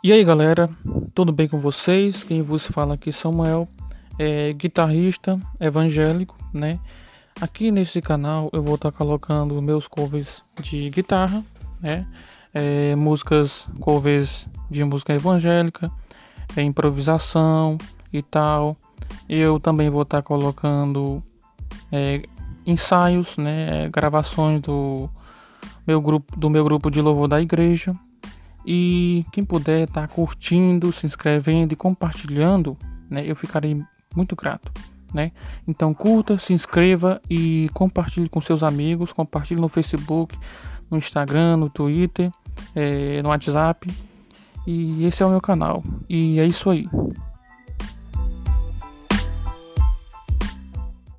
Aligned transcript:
E 0.00 0.12
aí 0.12 0.22
galera, 0.22 0.70
tudo 1.12 1.32
bem 1.32 1.48
com 1.48 1.58
vocês? 1.58 2.22
Quem 2.22 2.40
vos 2.40 2.64
fala 2.64 2.94
aqui 2.94 3.08
é 3.08 3.12
Samuel, 3.12 3.66
é 4.16 4.52
guitarrista 4.52 5.40
evangélico, 5.58 6.36
né? 6.54 6.78
Aqui 7.40 7.72
nesse 7.72 8.00
canal 8.00 8.48
eu 8.52 8.62
vou 8.62 8.76
estar 8.76 8.92
colocando 8.92 9.60
meus 9.60 9.88
covers 9.88 10.44
de 10.62 10.88
guitarra, 10.90 11.44
né? 11.80 12.06
É, 12.54 12.94
músicas, 12.94 13.68
covers 13.80 14.48
de 14.70 14.84
música 14.84 15.14
evangélica, 15.14 15.90
é, 16.56 16.62
improvisação 16.62 17.76
e 18.12 18.22
tal. 18.22 18.76
Eu 19.28 19.58
também 19.58 19.90
vou 19.90 20.02
estar 20.02 20.22
colocando 20.22 21.20
é, 21.90 22.22
ensaios, 22.64 23.36
né? 23.36 23.88
Gravações 23.88 24.60
do 24.62 25.10
meu 25.84 26.00
grupo, 26.00 26.38
do 26.38 26.48
meu 26.48 26.62
grupo 26.62 26.88
de 26.88 27.02
louvor 27.02 27.26
da 27.26 27.42
igreja 27.42 27.92
e 28.66 29.24
quem 29.32 29.44
puder 29.44 29.88
estar 29.88 30.06
tá 30.06 30.14
curtindo, 30.14 30.92
se 30.92 31.06
inscrevendo 31.06 31.72
e 31.72 31.76
compartilhando, 31.76 32.76
né, 33.08 33.22
eu 33.24 33.36
ficarei 33.36 33.82
muito 34.14 34.36
grato. 34.36 34.72
Né? 35.12 35.32
Então 35.66 35.94
curta, 35.94 36.36
se 36.36 36.52
inscreva 36.52 37.20
e 37.30 37.70
compartilhe 37.72 38.28
com 38.28 38.40
seus 38.40 38.62
amigos, 38.62 39.12
compartilhe 39.12 39.60
no 39.60 39.68
Facebook, 39.68 40.36
no 40.90 40.98
Instagram, 40.98 41.56
no 41.56 41.70
Twitter, 41.70 42.30
é, 42.74 43.22
no 43.22 43.30
WhatsApp. 43.30 43.88
E 44.66 45.06
esse 45.06 45.22
é 45.22 45.26
o 45.26 45.30
meu 45.30 45.40
canal. 45.40 45.82
E 46.10 46.38
é 46.38 46.44
isso 46.44 46.68
aí. 46.68 46.86